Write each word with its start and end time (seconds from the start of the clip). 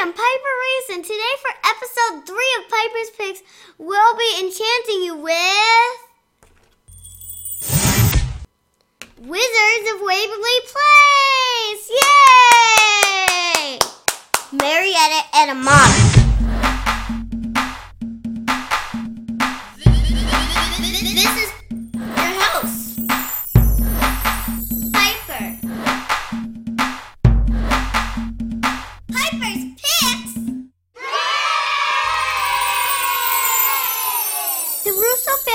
I'm 0.00 0.12
Piper 0.12 0.22
Reese, 0.22 0.90
and 0.96 1.04
today 1.04 1.34
for 1.42 1.50
episode 1.70 2.24
3 2.24 2.36
of 2.58 2.68
Piper's 2.70 3.10
Picks, 3.18 3.42
we'll 3.78 4.16
be 4.16 4.32
enchanting 4.38 5.02
you 5.02 5.16
with. 5.16 5.98
Wizards 9.18 9.90
of 9.92 10.00
Waverly 10.00 10.60
Place! 10.70 11.90
Yay! 13.50 13.78
Marietta 14.52 15.20
and 15.34 15.50
Amata. 15.50 16.18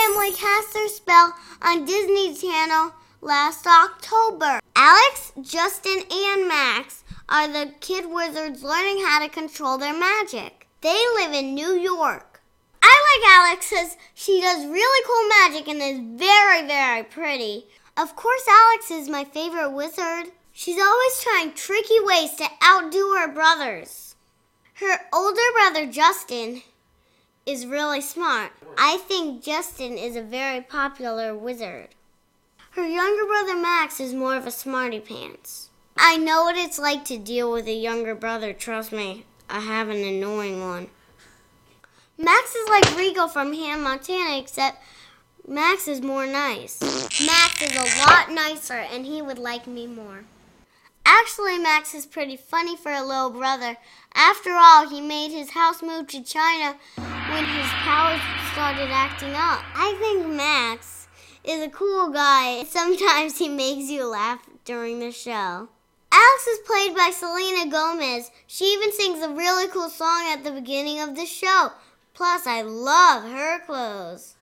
Family 0.03 0.33
cast 0.33 0.73
their 0.73 0.87
spell 0.89 1.33
on 1.61 1.85
Disney 1.85 2.35
Channel 2.35 2.91
last 3.21 3.65
October. 3.65 4.59
Alex, 4.75 5.31
Justin, 5.41 6.03
and 6.11 6.47
Max 6.47 7.03
are 7.29 7.47
the 7.47 7.71
kid 7.79 8.09
wizards 8.09 8.63
learning 8.63 9.03
how 9.05 9.19
to 9.19 9.29
control 9.29 9.77
their 9.77 9.97
magic. 9.97 10.67
They 10.81 11.01
live 11.15 11.31
in 11.31 11.55
New 11.55 11.73
York. 11.75 12.41
I 12.81 13.21
like 13.21 13.31
Alex 13.31 13.69
because 13.69 13.97
she 14.13 14.41
does 14.41 14.65
really 14.65 15.05
cool 15.07 15.51
magic 15.51 15.69
and 15.69 15.81
is 15.81 16.19
very, 16.19 16.67
very 16.67 17.03
pretty. 17.03 17.67
Of 17.95 18.15
course, 18.17 18.43
Alex 18.49 18.91
is 18.91 19.07
my 19.07 19.23
favorite 19.23 19.71
wizard. 19.71 20.33
She's 20.51 20.81
always 20.81 21.21
trying 21.21 21.53
tricky 21.53 21.99
ways 22.01 22.31
to 22.35 22.47
outdo 22.61 23.15
her 23.19 23.31
brothers. 23.31 24.15
Her 24.75 24.99
older 25.13 25.51
brother, 25.53 25.89
Justin, 25.89 26.61
is 27.45 27.65
really 27.65 28.01
smart. 28.01 28.51
I 28.77 28.97
think 28.97 29.43
Justin 29.43 29.97
is 29.97 30.15
a 30.15 30.21
very 30.21 30.61
popular 30.61 31.35
wizard. 31.35 31.89
Her 32.71 32.87
younger 32.87 33.25
brother, 33.25 33.55
Max, 33.55 33.99
is 33.99 34.13
more 34.13 34.35
of 34.35 34.47
a 34.47 34.51
smarty 34.51 34.99
pants. 34.99 35.69
I 35.97 36.17
know 36.17 36.43
what 36.43 36.55
it's 36.55 36.79
like 36.79 37.05
to 37.05 37.17
deal 37.17 37.51
with 37.51 37.67
a 37.67 37.73
younger 37.73 38.15
brother, 38.15 38.53
trust 38.53 38.91
me. 38.91 39.25
I 39.49 39.59
have 39.59 39.89
an 39.89 40.03
annoying 40.03 40.61
one. 40.61 40.87
Max 42.17 42.55
is 42.55 42.69
like 42.69 42.97
Rico 42.97 43.27
from 43.27 43.53
Hannah 43.53 43.81
Montana, 43.81 44.39
except 44.39 44.81
Max 45.47 45.87
is 45.87 46.01
more 46.01 46.25
nice. 46.25 46.81
Max 46.81 47.61
is 47.61 47.75
a 47.75 48.07
lot 48.07 48.31
nicer, 48.31 48.73
and 48.73 49.05
he 49.05 49.21
would 49.21 49.37
like 49.37 49.67
me 49.67 49.85
more. 49.85 50.23
Actually, 51.05 51.59
Max 51.59 51.93
is 51.93 52.05
pretty 52.05 52.37
funny 52.37 52.77
for 52.77 52.91
a 52.91 53.03
little 53.03 53.29
brother. 53.29 53.77
After 54.15 54.51
all, 54.53 54.87
he 54.87 55.01
made 55.01 55.31
his 55.31 55.51
house 55.51 55.83
move 55.83 56.07
to 56.07 56.23
China 56.23 56.77
when 57.33 57.45
his 57.45 57.69
powers 57.81 58.21
started 58.51 58.89
acting 58.91 59.31
up. 59.31 59.59
I 59.73 59.95
think 59.99 60.27
Max 60.27 61.07
is 61.43 61.63
a 61.63 61.69
cool 61.69 62.11
guy. 62.11 62.63
Sometimes 62.65 63.39
he 63.39 63.49
makes 63.49 63.89
you 63.89 64.05
laugh 64.05 64.47
during 64.65 64.99
the 64.99 65.11
show. 65.11 65.67
Alex 66.11 66.47
is 66.47 66.59
played 66.59 66.95
by 66.95 67.09
Selena 67.11 67.71
Gomez. 67.71 68.29
She 68.45 68.65
even 68.65 68.93
sings 68.93 69.23
a 69.23 69.29
really 69.29 69.67
cool 69.67 69.89
song 69.89 70.25
at 70.27 70.43
the 70.43 70.51
beginning 70.51 70.99
of 70.99 71.15
the 71.15 71.25
show. 71.25 71.71
Plus, 72.13 72.45
I 72.45 72.61
love 72.61 73.23
her 73.23 73.65
clothes. 73.65 74.35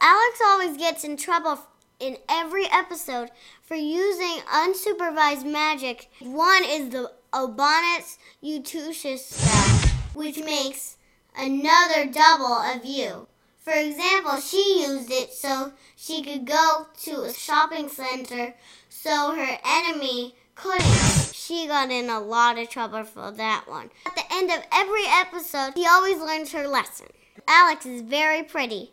Alex 0.00 0.40
always 0.42 0.78
gets 0.78 1.04
in 1.04 1.18
trouble 1.18 1.58
in 1.98 2.16
every 2.30 2.64
episode 2.72 3.30
for 3.60 3.74
using 3.74 4.40
unsupervised 4.50 5.44
magic. 5.44 6.08
One 6.20 6.64
is 6.64 6.88
the 6.88 7.12
Obanus 7.34 8.16
Utushus 8.42 9.18
spell, 9.18 9.90
which 10.14 10.38
makes 10.38 10.96
another 11.40 12.06
double 12.06 12.46
of 12.46 12.84
you. 12.84 13.26
For 13.60 13.72
example, 13.72 14.40
she 14.40 14.82
used 14.86 15.10
it 15.10 15.32
so 15.32 15.72
she 15.96 16.22
could 16.22 16.44
go 16.44 16.86
to 17.02 17.22
a 17.22 17.32
shopping 17.32 17.88
center 17.88 18.54
so 18.88 19.34
her 19.34 19.58
enemy 19.64 20.34
couldn't. 20.54 21.32
She 21.32 21.66
got 21.66 21.90
in 21.90 22.10
a 22.10 22.20
lot 22.20 22.58
of 22.58 22.68
trouble 22.68 23.04
for 23.04 23.30
that 23.30 23.64
one. 23.66 23.90
At 24.06 24.14
the 24.14 24.32
end 24.32 24.50
of 24.50 24.62
every 24.72 25.04
episode, 25.06 25.72
she 25.76 25.86
always 25.86 26.18
learns 26.18 26.52
her 26.52 26.68
lesson. 26.68 27.08
Alex 27.48 27.86
is 27.86 28.02
very 28.02 28.42
pretty. 28.42 28.92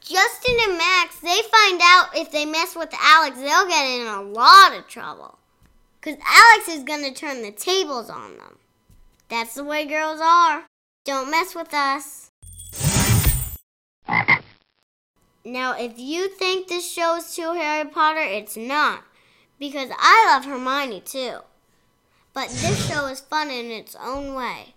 Justin 0.00 0.56
and 0.68 0.78
Max, 0.78 1.18
they 1.20 1.40
find 1.50 1.80
out 1.82 2.08
if 2.14 2.30
they 2.30 2.46
mess 2.46 2.76
with 2.76 2.94
Alex, 3.00 3.38
they'll 3.38 3.66
get 3.68 3.84
in 3.84 4.06
a 4.06 4.22
lot 4.22 4.76
of 4.76 4.86
trouble. 4.86 5.38
Because 6.00 6.18
Alex 6.24 6.68
is 6.68 6.84
going 6.84 7.02
to 7.02 7.12
turn 7.12 7.42
the 7.42 7.50
tables 7.50 8.08
on 8.08 8.36
them. 8.36 8.58
That's 9.28 9.54
the 9.54 9.64
way 9.64 9.84
girls 9.84 10.20
are. 10.22 10.64
Don't 11.08 11.30
mess 11.30 11.54
with 11.54 11.72
us. 11.72 12.30
Now, 15.42 15.74
if 15.74 15.98
you 15.98 16.28
think 16.28 16.68
this 16.68 16.92
show 16.92 17.16
is 17.16 17.34
too 17.34 17.54
Harry 17.54 17.88
Potter, 17.88 18.20
it's 18.20 18.58
not. 18.58 19.04
Because 19.58 19.88
I 19.98 20.26
love 20.28 20.44
Hermione 20.44 21.00
too. 21.00 21.38
But 22.34 22.50
this 22.50 22.86
show 22.86 23.06
is 23.06 23.20
fun 23.20 23.50
in 23.50 23.70
its 23.70 23.96
own 23.98 24.34
way. 24.34 24.74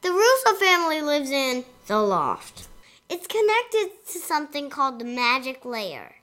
The 0.00 0.12
Russo 0.12 0.54
family 0.54 1.02
lives 1.02 1.30
in 1.30 1.66
the 1.88 1.98
loft. 1.98 2.68
It's 3.10 3.26
connected 3.26 3.90
to 4.12 4.18
something 4.18 4.70
called 4.70 4.98
the 4.98 5.04
magic 5.04 5.66
lair. 5.66 6.14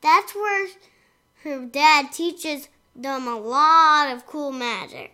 That's 0.00 0.34
where 0.34 0.66
her 1.44 1.64
dad 1.64 2.10
teaches 2.10 2.68
them 2.96 3.28
a 3.28 3.38
lot 3.38 4.12
of 4.12 4.26
cool 4.26 4.50
magic. 4.50 5.13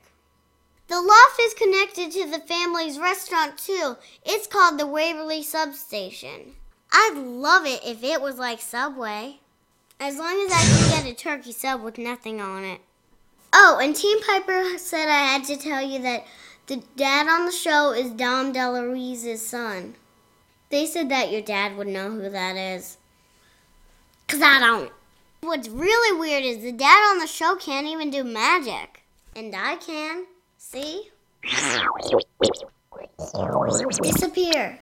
The 0.91 1.01
loft 1.01 1.39
is 1.41 1.55
connected 1.55 2.11
to 2.11 2.29
the 2.29 2.41
family's 2.41 2.99
restaurant 2.99 3.57
too. 3.57 3.97
It's 4.25 4.49
called 4.49 4.77
the 4.77 4.89
Waverly 4.89 5.41
Substation. 5.41 6.57
I'd 6.91 7.15
love 7.17 7.65
it 7.65 7.81
if 7.87 8.03
it 8.03 8.21
was 8.21 8.39
like 8.39 8.61
Subway. 8.61 9.39
As 10.01 10.19
long 10.19 10.45
as 10.45 10.51
I 10.51 10.59
can 10.59 11.05
get 11.05 11.13
a 11.13 11.15
turkey 11.15 11.53
sub 11.53 11.85
with 11.85 11.97
nothing 11.97 12.41
on 12.41 12.65
it. 12.65 12.81
Oh, 13.53 13.79
and 13.81 13.95
Team 13.95 14.19
Piper 14.21 14.79
said 14.79 15.09
I 15.09 15.27
had 15.27 15.45
to 15.45 15.57
tell 15.57 15.81
you 15.81 16.01
that 16.01 16.27
the 16.67 16.83
dad 16.97 17.29
on 17.29 17.47
the 17.47 17.53
show 17.53 17.93
is 17.93 18.11
Dom 18.11 18.53
DeLuise's 18.53 19.47
son. 19.47 19.95
They 20.71 20.87
said 20.87 21.09
that 21.11 21.31
your 21.31 21.43
dad 21.43 21.77
would 21.77 21.87
know 21.87 22.11
who 22.11 22.29
that 22.31 22.57
is. 22.57 22.99
Because 24.27 24.43
I 24.43 24.59
don't. 24.59 24.91
What's 25.43 25.69
really 25.69 26.19
weird 26.19 26.43
is 26.43 26.65
the 26.65 26.73
dad 26.73 27.13
on 27.13 27.21
the 27.21 27.29
show 27.29 27.55
can't 27.55 27.87
even 27.87 28.11
do 28.11 28.25
magic. 28.25 29.05
And 29.37 29.55
I 29.55 29.77
can. 29.77 30.27
See? 30.63 31.09
Disappear. 34.03 34.79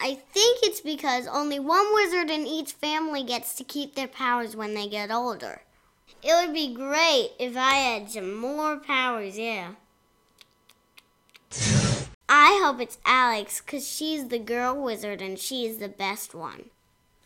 I 0.00 0.14
think 0.14 0.58
it's 0.62 0.80
because 0.80 1.26
only 1.26 1.58
one 1.58 1.92
wizard 1.94 2.30
in 2.30 2.46
each 2.46 2.72
family 2.72 3.24
gets 3.24 3.56
to 3.56 3.64
keep 3.64 3.96
their 3.96 4.06
powers 4.06 4.54
when 4.54 4.74
they 4.74 4.86
get 4.86 5.10
older. 5.10 5.62
It 6.22 6.32
would 6.32 6.54
be 6.54 6.72
great 6.72 7.32
if 7.40 7.56
I 7.56 7.74
had 7.74 8.08
some 8.08 8.36
more 8.36 8.76
powers, 8.76 9.36
yeah. 9.36 9.72
I 12.28 12.60
hope 12.62 12.80
it's 12.80 12.98
Alex 13.04 13.60
because 13.60 13.86
she's 13.86 14.28
the 14.28 14.38
girl 14.38 14.80
wizard 14.80 15.20
and 15.20 15.40
she's 15.40 15.78
the 15.78 15.88
best 15.88 16.36
one. 16.36 16.70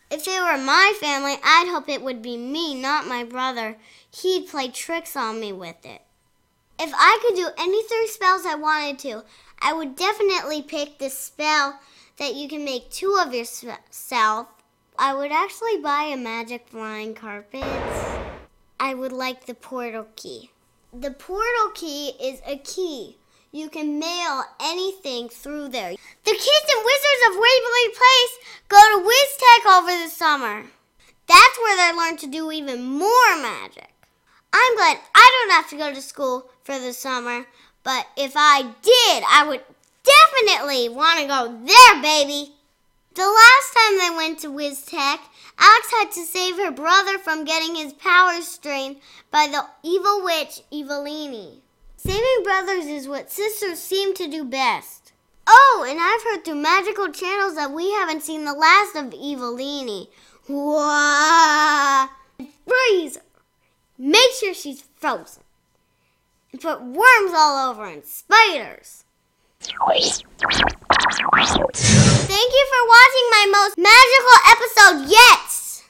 If 0.09 0.27
it 0.27 0.41
were 0.41 0.57
my 0.57 0.93
family, 0.99 1.35
I'd 1.43 1.69
hope 1.71 1.87
it 1.87 2.01
would 2.01 2.23
be 2.23 2.35
me, 2.35 2.73
not 2.73 3.05
my 3.05 3.23
brother. 3.23 3.77
He'd 4.09 4.49
play 4.49 4.69
tricks 4.69 5.15
on 5.15 5.39
me 5.39 5.53
with 5.53 5.85
it. 5.85 6.01
If 6.83 6.91
I 6.95 7.19
could 7.21 7.35
do 7.35 7.47
any 7.59 7.83
three 7.83 8.07
spells 8.07 8.43
I 8.43 8.55
wanted 8.55 8.97
to, 8.99 9.23
I 9.61 9.71
would 9.71 9.95
definitely 9.95 10.63
pick 10.63 10.97
the 10.97 11.11
spell 11.11 11.79
that 12.17 12.33
you 12.33 12.49
can 12.49 12.65
make 12.65 12.89
two 12.89 13.19
of 13.23 13.35
yourself. 13.35 14.47
I 14.97 15.13
would 15.13 15.31
actually 15.31 15.77
buy 15.77 16.05
a 16.05 16.17
magic 16.17 16.67
flying 16.69 17.13
carpet. 17.13 17.63
I 18.79 18.95
would 18.95 19.11
like 19.11 19.45
the 19.45 19.53
portal 19.53 20.07
key. 20.15 20.49
The 20.91 21.11
portal 21.11 21.69
key 21.75 22.13
is 22.19 22.41
a 22.47 22.57
key. 22.57 23.17
You 23.51 23.69
can 23.69 23.99
mail 23.99 24.43
anything 24.59 25.29
through 25.29 25.69
there. 25.69 25.91
The 25.91 26.31
kids 26.31 26.67
and 26.73 26.83
wizards 26.83 27.23
of 27.27 27.35
Waverly 27.35 27.89
Place 27.93 28.33
go 28.69 28.81
to 28.89 29.07
WizTech 29.07 29.77
over 29.77 30.03
the 30.03 30.09
summer. 30.09 30.63
That's 31.27 31.59
where 31.59 31.77
they 31.77 31.95
learn 31.95 32.17
to 32.17 32.27
do 32.27 32.51
even 32.51 32.83
more 32.83 33.35
magic. 33.39 33.91
I'm 34.53 34.75
glad 34.75 34.97
Don't 35.41 35.51
have 35.53 35.69
to 35.71 35.77
go 35.77 35.91
to 35.91 36.01
school 36.01 36.51
for 36.63 36.77
the 36.77 36.93
summer, 36.93 37.47
but 37.83 38.05
if 38.15 38.33
I 38.35 38.61
did, 38.61 39.23
I 39.27 39.43
would 39.47 39.61
definitely 40.03 40.87
want 40.87 41.19
to 41.19 41.25
go 41.25 41.65
there, 41.65 42.01
baby. 42.01 42.53
The 43.15 43.23
last 43.23 43.73
time 43.75 43.97
they 43.97 44.15
went 44.15 44.39
to 44.39 44.49
WizTech, 44.49 45.17
Alex 45.57 45.91
had 45.91 46.11
to 46.11 46.25
save 46.25 46.57
her 46.57 46.69
brother 46.69 47.17
from 47.17 47.43
getting 47.43 47.73
his 47.73 47.91
powers 47.93 48.47
strained 48.47 48.97
by 49.31 49.47
the 49.47 49.65
evil 49.83 50.23
witch 50.23 50.61
Evilini. 50.71 51.57
Saving 51.97 52.43
brothers 52.43 52.85
is 52.85 53.07
what 53.07 53.31
sisters 53.31 53.79
seem 53.79 54.13
to 54.13 54.27
do 54.27 54.43
best. 54.43 55.11
Oh, 55.47 55.85
and 55.89 55.99
I've 55.99 56.23
heard 56.23 56.45
through 56.45 56.61
magical 56.61 57.11
channels 57.11 57.55
that 57.55 57.71
we 57.71 57.91
haven't 57.93 58.21
seen 58.21 58.45
the 58.45 58.53
last 58.53 58.95
of 58.95 59.05
Evilini. 59.05 60.07
Wah! 60.47 62.09
Freeze. 62.67 63.17
Make 64.01 64.31
sure 64.39 64.55
she's 64.55 64.81
frozen. 64.95 65.43
And 66.51 66.59
put 66.59 66.81
worms 66.81 67.31
all 67.35 67.69
over 67.69 67.85
and 67.85 68.03
spiders. 68.03 69.05
Thank 71.77 72.51
you 72.51 72.65
for 72.71 72.87
watching 72.87 73.27
my 73.29 73.45
most 73.51 73.77
magical 73.77 74.37
episode 74.49 75.07
yet! 75.11 75.83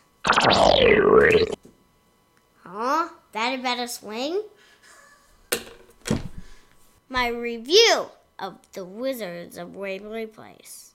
Huh? 2.66 3.10
That 3.32 3.58
a 3.58 3.62
better 3.62 3.88
swing? 3.88 4.44
My 7.08 7.30
review 7.30 8.08
of 8.38 8.58
The 8.74 8.84
Wizards 8.84 9.58
of 9.58 9.74
Waverly 9.74 10.26
Place. 10.26 10.92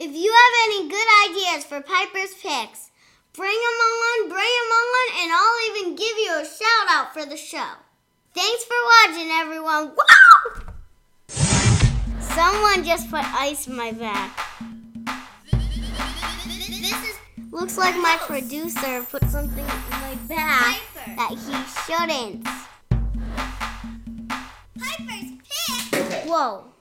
If 0.00 0.10
you 0.10 0.32
have 0.32 0.52
any 0.66 0.88
good 0.88 1.06
ideas 1.30 1.64
for 1.64 1.80
Piper's 1.80 2.34
Picks, 2.34 2.90
bring 3.32 3.50
them 3.50 3.78
on, 3.80 4.28
bring 4.28 4.38
them 4.38 4.72
on, 4.72 5.22
and 5.22 5.32
I'll 5.32 5.70
even 5.70 5.94
give 5.94 6.16
you 6.18 6.32
a 6.32 6.44
shout 6.44 6.99
out 7.10 7.14
for 7.14 7.28
the 7.28 7.36
show. 7.36 7.72
Thanks 8.34 8.64
for 8.64 8.74
watching, 9.06 9.30
everyone. 9.30 9.92
Wow! 9.96 10.72
Someone 12.20 12.84
just 12.84 13.10
put 13.10 13.24
ice 13.24 13.66
in 13.66 13.76
my 13.76 13.92
back. 13.92 14.38
This 16.68 16.92
is, 16.92 17.18
looks 17.50 17.76
like 17.76 17.96
my 17.96 18.16
producer 18.20 19.04
put 19.10 19.24
something 19.28 19.64
in 19.64 19.90
my 19.90 20.14
back 20.28 20.80
that 21.16 21.30
he 21.30 21.52
shouldn't. 21.84 22.44
Piper's 24.78 25.30
pick. 25.90 26.24
Whoa. 26.28 26.64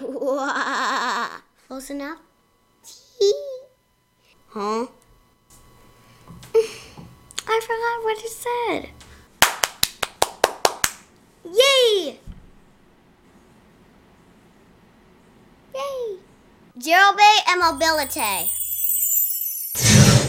What? 0.00 1.42
Close 1.68 1.90
enough? 1.90 2.18
Huh? 4.48 4.86
I 7.54 7.60
forgot 7.60 8.02
what 8.02 8.16
it 8.24 8.30
said. 8.30 8.88
Yay! 11.44 12.18
Yay! 15.74 16.18
Zero 16.80 17.12
Bay 17.14 17.36
and 17.48 17.60
mobility. 17.60 18.61